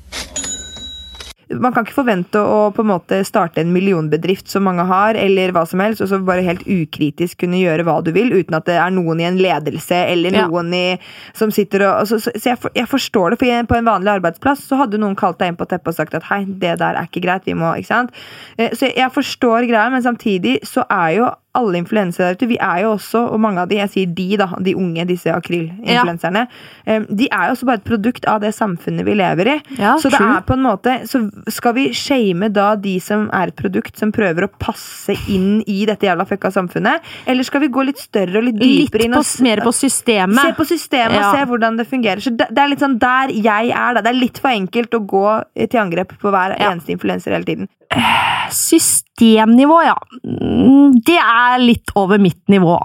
[1.50, 5.54] Man kan ikke forvente å på en måte starte en millionbedrift som mange har, eller
[5.56, 8.66] hva som helst, og så bare helt ukritisk kunne gjøre hva du vil, uten at
[8.68, 10.48] det er noen i en ledelse eller Ja.
[10.48, 11.00] noen i,
[11.34, 14.12] som sitter og Så, så, så jeg, for, jeg forstår det, for på en vanlig
[14.18, 16.96] arbeidsplass så hadde noen kalt deg inn på teppet og sagt at hei, det der
[17.00, 18.12] er ikke greit, vi må Ikke sant?
[18.58, 22.58] Eh, Så jeg forstår greia, men samtidig så er jo alle influensere der ute, vi
[22.62, 26.46] er jo også, og mange av de, jeg sier de, da, de unge, disse akrylinfluenserne,
[26.86, 27.00] ja.
[27.10, 29.58] de er jo også bare et produkt av det samfunnet vi lever i.
[29.82, 30.30] Ja, så det true.
[30.38, 34.12] er på en måte Så skal vi shame da de som er et produkt som
[34.16, 37.02] prøver å passe inn i dette jævla fucka samfunnet?
[37.28, 39.62] Eller skal vi gå litt større og litt Litt dypere inn på, og s- mer
[39.66, 40.42] på systemet.
[40.42, 41.30] Se på systemet Ja.
[41.32, 42.22] og se hvordan det fungerer.
[42.24, 43.94] Så det, det er litt sånn der jeg er.
[43.98, 45.26] da Det er litt for enkelt å gå
[45.70, 47.68] til angrep på hver eneste influenser hele tiden.
[48.52, 49.96] Systemnivå, ja.
[50.24, 52.78] Mm, Det er litt over mitt nivå.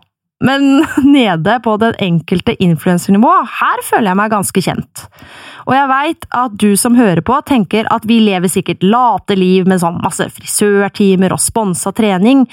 [0.42, 5.04] Men nede på den enkelte influensernivå, her føler jeg meg ganske kjent.
[5.62, 9.68] Og jeg veit at du som hører på, tenker at vi lever sikkert late liv
[9.70, 12.44] med sånn masse frisørtimer og sponsa trening,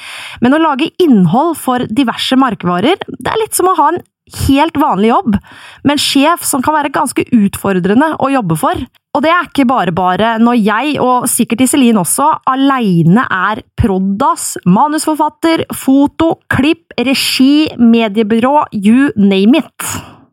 [0.43, 4.01] men å lage innhold for diverse markevarer, det er litt som å ha en
[4.47, 5.37] helt vanlig jobb,
[5.83, 8.87] med en sjef som kan være ganske utfordrende å jobbe for.
[9.17, 14.59] Og det er ikke bare bare når jeg, og sikkert Iselin også, aleine er prod.ass,
[14.69, 19.89] manusforfatter, foto, klipp, regi, mediebyrå, you name it.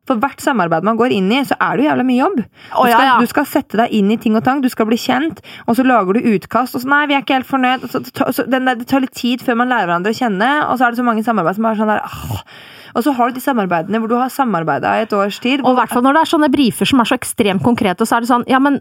[0.06, 2.36] For hvert samarbeid man går inn i, så er det jo jævla mye jobb.
[2.44, 5.40] Du skal, du skal sette deg inn i ting og tang, du skal bli kjent,
[5.66, 7.88] og så lager du utkast, og så nei, vi er ikke helt fornøyd.
[7.88, 10.78] Og så, så, så, det tar litt tid før man lærer hverandre å kjenne, og
[10.78, 12.42] så er det så mange samarbeid som er sånn der åh.
[12.96, 15.60] Og så har du de samarbeidene hvor du har samarbeida i et års tid.
[15.64, 18.16] Og i hvert fall når det er sånne briefer som er så ekstremt konkrete, så
[18.18, 18.80] er det sånn Ja, men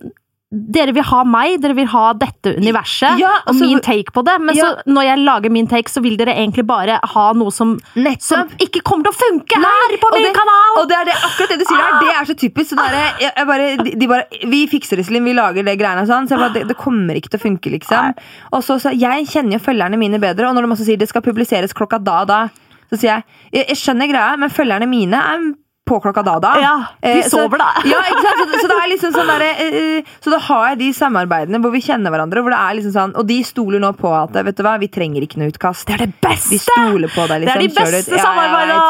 [0.55, 4.23] dere vil ha meg, dere vil ha dette universet Ja, og altså- min take på
[4.23, 4.63] det, men Ja.
[4.63, 7.73] så når jeg lager min take, så vil dere egentlig bare ha noe som,
[8.19, 10.77] som ikke kommer til å funke her på min det, kanal!
[10.79, 12.69] Og det er det, akkurat det du sier her, det er så typisk.
[12.69, 15.77] Så der, jeg, jeg bare, de, de bare, vi fikser det, Celine, vi lager det
[15.77, 16.29] greiene sånn.
[16.29, 18.13] Så jeg bare, det, det kommer ikke til å funke, liksom.
[18.53, 21.09] Og så, så Jeg kjenner jo følgerne mine bedre, og når de også sier det
[21.09, 22.49] skal publiseres klokka da og da,
[22.89, 25.45] så sier jeg jeg, jeg skjønner greia, men følgerne mine er
[25.85, 26.51] på klokka da da.
[26.57, 27.67] Ja, de Eh, sover da.
[27.91, 28.39] Ja, ikke sant?
[28.41, 31.69] Så, så det er liksom sånn der, eh, Så da har jeg de samarbeidene hvor
[31.75, 34.57] vi kjenner hverandre, hvor det er liksom sånn, og de stoler nå på at vet
[34.57, 35.85] du hva, vi trenger ikke noe utkast.
[35.85, 36.55] Det er det beste!
[36.55, 37.91] Vi stoler på deg, Det er de liksom.
[37.99, 38.81] Beste Ja, samarbeidene!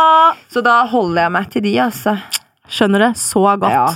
[0.56, 2.16] Så da holder jeg meg til de, altså.
[2.72, 3.76] Skjønner det så godt.
[3.76, 3.88] Ja.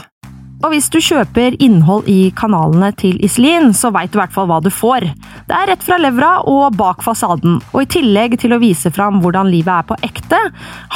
[0.59, 4.49] Og hvis du kjøper innhold i kanalene til Iselin, så veit du i hvert fall
[4.49, 5.05] hva du får.
[5.47, 7.61] Det er rett fra levra og bak fasaden.
[7.71, 10.39] Og i tillegg til å vise fram hvordan livet er på ekte,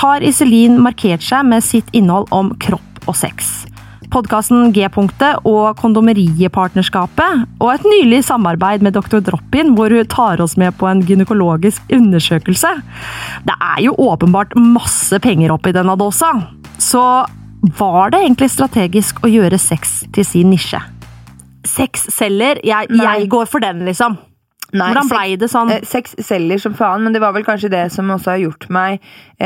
[0.04, 3.63] har Iselin markert seg med sitt innhold om kropp og sex.
[4.13, 9.23] Podkasten G-punktet og Kondomeriet-partnerskapet, og et nylig samarbeid med Dr.
[9.26, 12.76] Drop-In, hvor hun tar oss med på en gynekologisk undersøkelse.
[13.47, 16.30] Det er jo åpenbart masse penger oppi denne dåsa,
[16.78, 17.06] så
[17.63, 20.82] var det egentlig strategisk å gjøre sex til sin nisje?
[21.63, 24.17] Sex selger, jeg, jeg går for den, liksom.
[24.73, 25.69] Nei, Hvordan blei det sånn?
[25.71, 28.65] Eh, Sex selger som faen, men det var vel kanskje det som også har gjort
[28.73, 28.99] meg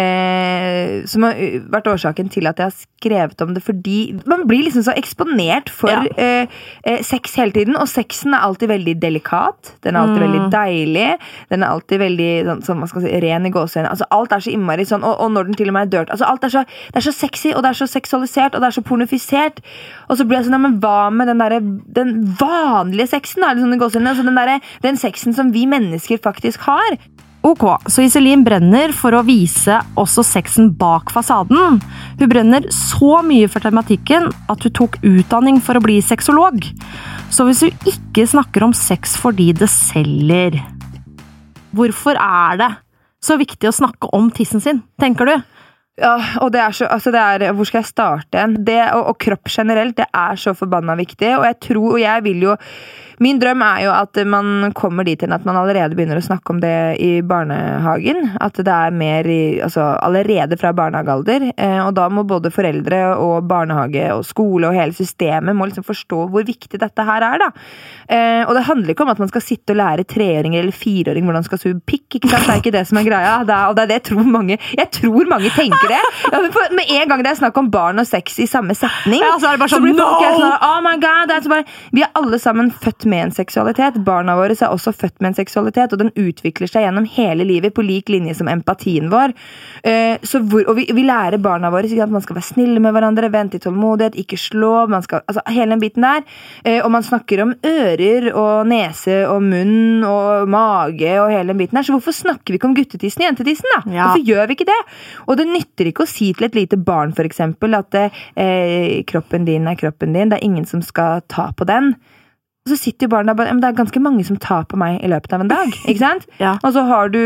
[0.07, 3.97] eh, Som har uh, vært årsaken til at jeg har skrevet om det, fordi
[4.29, 6.03] man blir liksom så eksponert for Ja.
[6.17, 6.47] eh,
[6.83, 7.75] eh, sex hele tiden.
[7.77, 9.73] Og sexen er alltid veldig delikat.
[9.83, 10.27] Den er alltid Mm.
[10.27, 11.17] veldig deilig.
[11.49, 13.89] Den er alltid veldig sånn, sånn, hva skal si, ren i gåseøynene.
[13.91, 16.09] Altså, alt er så innmari sånn, og, og når den til og med er dirt.
[16.09, 16.63] Altså, alt er så,
[16.93, 19.59] det er så sexy, og det er så seksualisert, og det er så pornofisert.
[20.09, 23.41] Og så blir jeg sånn, ja, men hva med den, derre- den vanlige sexen?
[23.41, 23.53] Da?
[23.53, 24.09] det sånn i gåseøynene?
[24.15, 26.97] Altså, den, der, den sexen som vi mennesker faktisk har.
[27.47, 31.77] Ok, så Iselin brenner for å vise også sexen bak fasaden.
[32.19, 36.65] Hun brenner så mye for tematikken at hun tok utdanning for å bli sexolog.
[37.31, 40.59] Så hvis hun ikke snakker om sex fordi det selger,
[41.77, 42.71] hvorfor er det
[43.23, 45.37] så viktig å snakke om tissen sin, tenker du?
[45.97, 48.37] Ja, og det er så, altså det er, Hvor skal jeg starte?
[48.37, 48.59] en?
[48.65, 51.31] Det, og, og kropp generelt, det er så forbanna viktig.
[51.39, 52.57] Og jeg tror, og jeg vil jo
[53.23, 56.53] Min drøm er jo at man kommer dit hen at man allerede begynner å snakke
[56.53, 58.33] om det i barnehagen.
[58.43, 61.47] At det er mer i, altså allerede fra barnehagealder.
[61.57, 65.85] Eh, og da må både foreldre og barnehage og skole og hele systemet må liksom
[65.87, 67.41] forstå hvor viktig dette her er.
[67.41, 67.49] da.
[68.07, 71.25] Eh, og det handler ikke om at man skal sitte og lære treåringer eller fireåring
[71.25, 72.19] hvordan man skal suge pikk.
[72.19, 72.45] ikke sant?
[72.47, 73.33] Det er ikke det som er greia.
[73.47, 76.03] Det er, og det er det jeg tror mange jeg tror mange tenker det.
[76.27, 78.75] Ja, men for, med en gang det er snakk om barn og sex i samme
[78.77, 80.45] setning, Ja, så sånn, blir folk helt no!
[80.45, 83.99] sånn, oh my god, så bare, Vi er alle sammen født med en seksualitet.
[84.05, 87.75] Barna våre er også født med en seksualitet, og den utvikler seg gjennom hele livet
[87.75, 89.35] på lik linje som empatien vår.
[89.87, 92.93] Eh, så hvor, og vi, vi lærer barna våre at man skal være snille med
[92.95, 94.87] hverandre, vente i tålmodighet, ikke slå.
[94.91, 96.25] man skal, altså Hele den biten der.
[96.63, 101.61] Eh, og man snakker om ører og nese og munn og mage og hele den
[101.63, 101.87] biten der.
[101.87, 103.81] Så hvorfor snakker vi ikke om guttetissen og jentetissen, da?
[103.95, 104.09] Ja.
[104.09, 104.79] Hvorfor gjør vi ikke det?
[105.27, 109.67] Og det nytter ikke å si til et lite barn eksempel, at eh, kroppen din
[109.67, 111.95] er kroppen din, det er ingen som skal ta på den.
[112.67, 114.99] Og så sitter jo barna bare Men det er ganske mange som tar på meg
[114.99, 115.71] i løpet av en dag.
[115.87, 116.27] ikke sant?
[116.43, 116.57] Ja.
[116.61, 117.21] Og så har du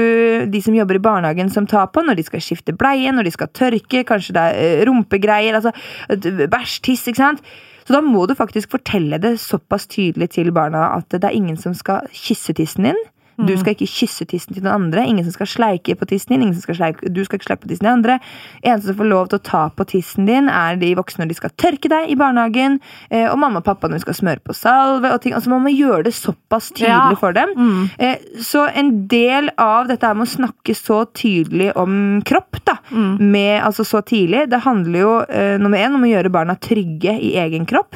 [0.47, 3.33] de som jobber i barnehagen som tar på når de skal skifte bleie, når de
[3.33, 5.73] skal tørke, kanskje det er eh, rumpegreier, altså
[6.13, 7.41] eh, bæsj, tiss, ikke sant?
[7.87, 11.57] Så da må du faktisk fortelle det såpass tydelig til barna at det er ingen
[11.59, 13.01] som skal kysse tissen din.
[13.47, 15.05] Du skal ikke kysse tissen til noen andre.
[15.07, 16.41] Ingen som skal sleike på tissen din.
[16.45, 18.19] Ingen som skal sleike, du skal ikke sleike på tissen til andre.
[18.63, 21.37] Eneste som får lov til å ta på tissen din, er de voksne når de
[21.39, 22.79] skal tørke deg i barnehagen.
[23.09, 25.11] eh, Og mamma og pappa når de skal smøre på salve.
[25.11, 25.33] og ting.
[25.33, 27.15] Altså Man må gjøre det såpass tydelig Ja.
[27.15, 27.89] for dem.
[27.99, 32.75] Eh, Så en del av dette her med å snakke så tydelig om kropp, da,
[32.91, 37.19] med, altså så tidlig, det handler jo eh, nummer én om å gjøre barna trygge
[37.21, 37.95] i egen kropp,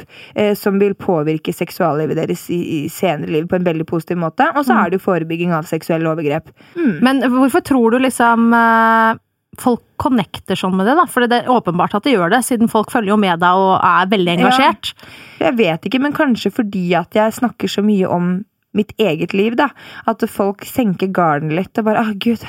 [0.54, 4.46] som vil påvirke seksuallivet deres i, i senere liv på en veldig positiv måte.
[4.56, 6.50] Og så er det jo forebygging av seksuelle overgrep.
[6.76, 6.96] Mm.
[7.04, 9.20] Men hvorfor tror du liksom eh,
[9.60, 11.06] folk connecter sånn med det, da?
[11.08, 13.78] For det er åpenbart at de gjør det, siden folk følger jo med deg og
[13.80, 14.92] er veldig engasjert.
[15.40, 18.36] Jeg vet ikke, men kanskje fordi at jeg snakker så mye om
[18.76, 19.70] mitt eget liv, da.
[20.04, 22.42] At folk senker garden litt og bare Å, gud.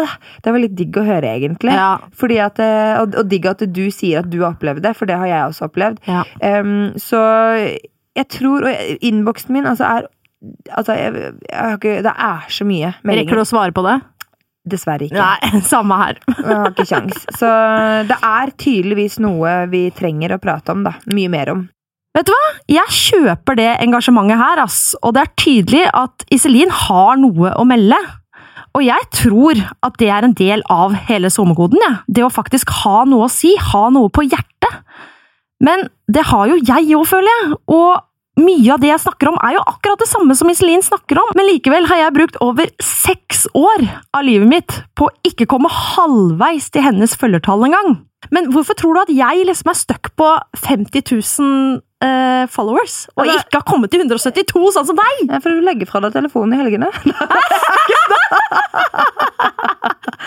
[0.00, 1.74] ah, Det var litt digg å høre, egentlig.
[1.76, 1.98] Ja.
[2.16, 5.04] Fordi at, eh, og, og digg at du sier at du har opplevd det, for
[5.10, 6.00] det har jeg også opplevd.
[6.08, 6.24] Ja.
[6.40, 7.20] Um, så
[8.16, 10.06] jeg tror Og innboksen min altså er
[10.70, 13.94] Altså, jeg, jeg har ikke, det er så mye Rekker du å svare på det?
[14.66, 15.22] Dessverre ikke.
[15.22, 16.18] Nei, samme her.
[16.34, 17.22] Jeg har ikke kjangs.
[17.38, 17.50] Så
[18.08, 20.96] det er tydeligvis noe vi trenger å prate om, da.
[21.14, 21.60] Mye mer om.
[22.16, 22.46] Vet du hva?
[22.72, 24.80] Jeg kjøper det engasjementet her, ass.
[25.04, 27.98] Og det er tydelig at Iselin har noe å melde.
[28.76, 31.80] Og jeg tror at det er en del av hele SoMe-koden.
[31.80, 31.92] Ja.
[32.08, 34.82] Det å faktisk ha noe å si, ha noe på hjertet.
[35.64, 37.60] Men det har jo jeg òg, føler jeg.
[37.72, 38.02] Og
[38.36, 41.32] mye av det jeg snakker om, er jo akkurat det samme som Iselin snakker om,
[41.38, 45.72] men likevel har jeg brukt over seks år av livet mitt på å ikke komme
[45.72, 47.96] halvveis til hennes følgertall engang.
[48.34, 50.30] Men hvorfor tror du at jeg liksom er stuck på
[50.66, 55.14] 50 000 eh, followers, og Altså- ikke har kommet til 172, sånn som deg?
[55.30, 56.88] Ja, for du legger fra deg telefonen i helgene.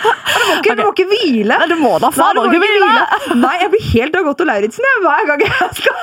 [0.00, 1.56] Du må ikke, du må ikke hvile!
[1.60, 2.88] Nei, du må da faen ikke hvile!
[3.44, 5.96] Nei, jeg blir helt av Otto Lauritzen hver gang jeg skal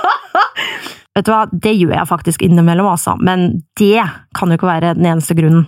[1.18, 3.48] Vet du hva, det gjør jeg faktisk innimellom, altså, men
[3.80, 4.04] det
[4.38, 5.64] kan jo ikke være den eneste grunnen.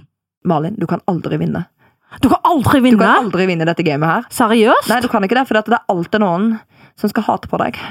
[0.45, 1.63] Malin, du kan aldri vinne.
[2.21, 2.99] Du kan aldri vinne?
[2.99, 4.27] Du kan aldri vinne dette gamet her.
[4.33, 4.91] Seriøst?
[4.91, 6.45] Nei, du kan ikke det, for det er alltid noen
[7.01, 7.81] som skal hate på deg.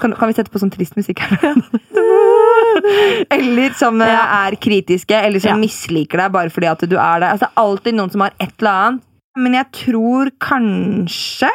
[0.00, 1.52] Kan, kan vi sette på sånn trist musikk her?
[3.30, 4.24] Eller som eh, Ja.
[4.48, 5.60] er kritiske, eller som Ja.
[5.60, 7.28] misliker deg bare fordi at du er det.
[7.34, 9.02] Altså, alltid noen som har et eller annet.
[9.36, 11.50] Men jeg tror kanskje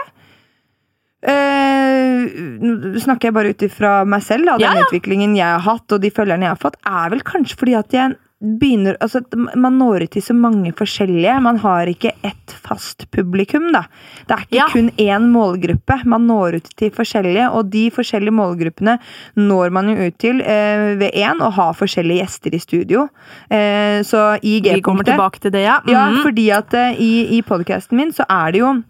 [1.20, 4.86] Nå øh, snakker jeg bare ut ifra meg selv, da, den ja.
[4.86, 7.92] utviklingen jeg har hatt, og de følgerne jeg har fått, er vel kanskje fordi at
[7.92, 9.20] jeg begynner altså,
[9.60, 11.42] Man når ut til så mange forskjellige.
[11.44, 13.82] Man har ikke ett fast publikum, da.
[14.28, 14.68] Det er ikke Ja.
[14.72, 16.06] kun én målgruppe.
[16.06, 18.98] Man når ut til forskjellige, og de forskjellige målgruppene
[19.36, 23.10] når man jo ut til eh, ved én å ha forskjellige gjester i studio.
[23.52, 25.82] Eh, så i Vi kommer tilbake til det, ja.
[25.86, 26.24] ja, Mhm.
[26.24, 28.84] fordi at eh, i, i podcasten min så er det jo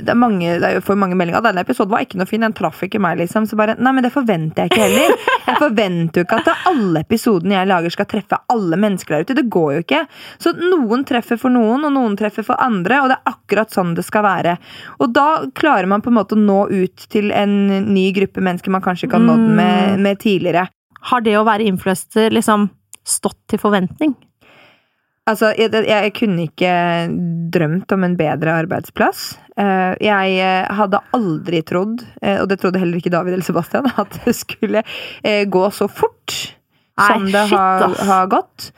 [0.00, 1.42] det er mange, det er for mange meldinger.
[1.44, 3.18] Denne episoden var ikke noe fin, den traff ikke meg.
[3.20, 5.16] liksom Så bare, nei, men det forventer jeg ikke heller.
[5.44, 9.36] Jeg forventer jo ikke at alle episodene jeg lager skal treffe alle mennesker der ute.
[9.36, 10.02] Det går jo ikke.
[10.40, 13.02] Så noen treffer for noen, og noen treffer for andre.
[13.04, 14.56] Og det er akkurat sånn det skal være.
[15.04, 17.58] Og da klarer man på en måte å nå ut til en
[17.90, 20.68] ny gruppe mennesker man kanskje ikke har nådd med, med tidligere.
[21.10, 22.70] Har det å være influenser liksom
[23.04, 24.16] stått til forventning?
[25.24, 26.72] Altså, jeg, jeg, kunne ikke
[27.54, 29.38] drømt om en bedre arbeidsplass.
[29.56, 33.88] Eh, Jeg eh, hadde aldri trodd, eh, og det trodde heller ikke David eller Sebastian,
[34.02, 34.84] at det skulle
[35.48, 36.36] gå så fort
[36.94, 38.68] Nei, som det shit, har, har gått.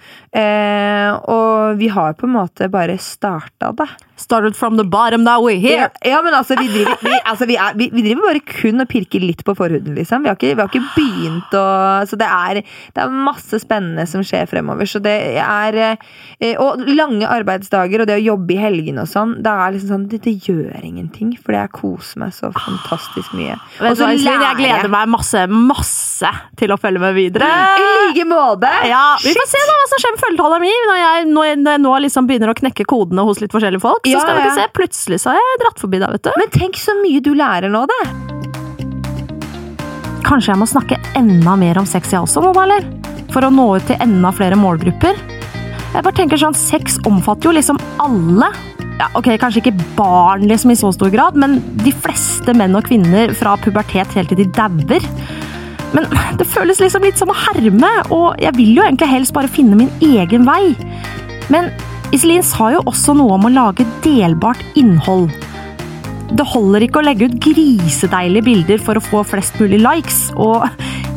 [1.34, 3.88] Og vi har på en måte bare starta det.
[4.16, 5.90] Started from the bottom, now we're here!
[6.02, 8.80] Ja, ja, men altså, vi driver, vi, altså vi, er, vi, vi driver bare kun
[8.80, 10.24] og pirker litt på forhuden, liksom.
[10.24, 11.64] Vi har ikke, vi har ikke begynt å
[12.08, 12.62] Så det er,
[12.96, 14.88] det er masse spennende som skjer fremover.
[14.88, 19.36] Så det er eh, Og lange arbeidsdager og det å jobbe i helgene og sånn,
[19.44, 23.58] det er liksom sånn Det, det gjør ingenting, for jeg koser meg så fantastisk mye.
[23.84, 27.46] Og så lærer jeg gleder meg masse, masse til å følge med videre.
[27.76, 28.72] I like måte!
[28.88, 31.50] Ja, Vi får se da hva som skjer med følgetallene mine når jeg, jeg, når
[31.50, 34.05] jeg nå liksom begynner å knekke kodene hos litt forskjellige folk.
[34.06, 36.32] Så Ja, skal dere se, Plutselig så har jeg dratt forbi deg, vet du.
[36.38, 38.02] Men tenk så mye du lærer nå, det!
[40.26, 42.86] Kanskje jeg må snakke enda mer om sex jeg også mamma, eller?
[43.34, 45.18] For å nå ut til enda flere målgrupper.
[45.96, 48.50] Jeg bare tenker sånn, Sex omfatter jo liksom alle.
[48.96, 52.88] Ja, ok, Kanskje ikke barn liksom i så stor grad, men de fleste menn og
[52.88, 55.10] kvinner fra pubertet helt til de dauer.
[55.96, 56.08] Men
[56.40, 59.78] det føles liksom litt som å herme, og jeg vil jo egentlig helst bare finne
[59.78, 60.74] min egen vei.
[61.52, 61.70] Men
[62.14, 65.32] Iselin sa jo også noe om å lage delbart innhold.
[66.36, 70.66] Det holder ikke å legge ut grisedeilige bilder for å få flest mulig likes, og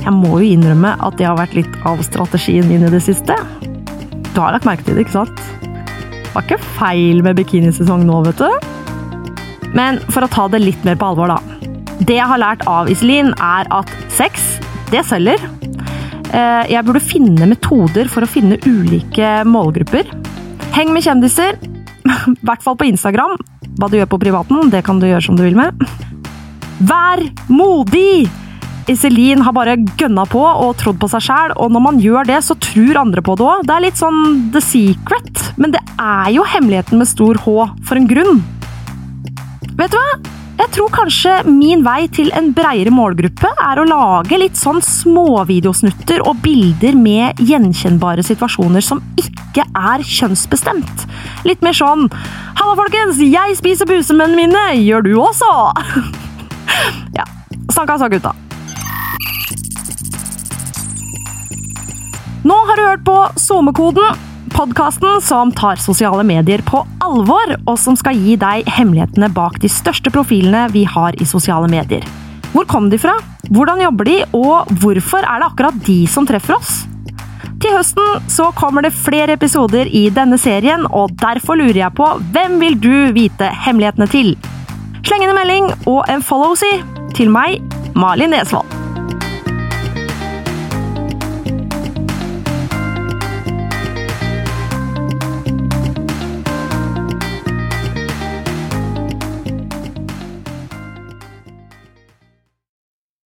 [0.04, 3.36] jeg må jo innrømme at det har vært litt av strategien min i det siste.
[4.34, 5.45] Du har lagt merke til det, ikke sant?
[5.62, 9.69] Det var ikke feil med bikinisesong nå, vet du.
[9.75, 11.39] Men for å ta det litt mer på alvor, da.
[11.99, 14.58] Det jeg har lært av Iselin, er at sex,
[14.93, 15.41] det selger.
[16.30, 20.06] Eh, Jeg burde finne metoder for å finne ulike målgrupper.
[20.76, 23.38] Heng med kjendiser, i hvert fall på Instagram.
[23.80, 25.76] Hva du gjør på privaten, det kan du gjøre som du vil med.
[26.80, 28.30] Vær modig!
[28.90, 32.40] Iselin har bare gønna på og trodd på seg sjæl, og når man gjør det,
[32.46, 33.68] så tror andre på det òg.
[33.68, 37.56] Det er litt sånn the secret, men det er jo hemmeligheten med stor H
[37.86, 38.42] for en grunn.
[39.78, 40.38] Vet du hva?
[40.60, 46.19] Jeg tror kanskje min vei til en breiere målgruppe er å lage litt sånn småvideosnutter
[46.28, 51.06] og bilder med gjenkjennbare situasjoner som ikke er kjønnsbestemt.
[51.48, 52.10] Litt mer sånn
[52.60, 53.22] Halla, folkens!
[53.24, 54.65] Jeg spiser busemennene mine!
[54.84, 55.54] Gjør du også?
[57.17, 57.24] ja.
[57.72, 58.36] Snakka så, gutta.
[62.43, 67.98] Nå har du hørt på SoMe-koden, podkasten som tar sosiale medier på alvor, og som
[68.00, 72.06] skal gi deg hemmelighetene bak de største profilene vi har i sosiale medier.
[72.54, 73.16] Hvor kom de fra?
[73.50, 76.82] Hvordan jobber de, og hvorfor er det akkurat de som treffer oss?
[77.60, 82.10] Til høsten så kommer det flere episoder i denne serien, og derfor lurer jeg på
[82.34, 84.36] hvem vil du vite hemmelighetene til?
[85.04, 86.72] Sleng inn en melding og en follow, si,
[87.18, 87.60] til meg,
[88.00, 88.79] Malin Nesvold.